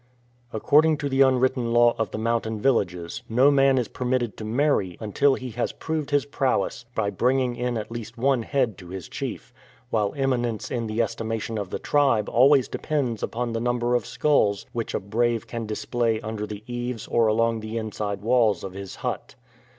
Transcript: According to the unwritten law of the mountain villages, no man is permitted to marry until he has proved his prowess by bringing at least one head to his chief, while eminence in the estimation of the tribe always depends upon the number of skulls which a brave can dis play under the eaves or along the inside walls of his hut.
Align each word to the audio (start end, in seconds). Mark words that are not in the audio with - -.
According 0.51 0.97
to 0.97 1.09
the 1.09 1.21
unwritten 1.21 1.73
law 1.73 1.93
of 1.99 2.09
the 2.09 2.17
mountain 2.17 2.59
villages, 2.59 3.21
no 3.29 3.51
man 3.51 3.77
is 3.77 3.87
permitted 3.87 4.35
to 4.37 4.43
marry 4.43 4.97
until 4.99 5.35
he 5.35 5.51
has 5.51 5.73
proved 5.73 6.09
his 6.09 6.25
prowess 6.25 6.85
by 6.95 7.11
bringing 7.11 7.61
at 7.77 7.91
least 7.91 8.17
one 8.17 8.41
head 8.41 8.79
to 8.79 8.87
his 8.89 9.07
chief, 9.07 9.53
while 9.91 10.11
eminence 10.17 10.71
in 10.71 10.87
the 10.87 11.03
estimation 11.03 11.55
of 11.59 11.69
the 11.69 11.77
tribe 11.77 12.29
always 12.29 12.67
depends 12.67 13.21
upon 13.21 13.53
the 13.53 13.59
number 13.61 13.93
of 13.93 14.07
skulls 14.07 14.65
which 14.73 14.95
a 14.95 14.99
brave 14.99 15.45
can 15.45 15.67
dis 15.67 15.85
play 15.85 16.19
under 16.21 16.47
the 16.47 16.63
eaves 16.65 17.05
or 17.05 17.27
along 17.27 17.59
the 17.59 17.77
inside 17.77 18.21
walls 18.23 18.63
of 18.63 18.73
his 18.73 18.95
hut. 19.05 19.35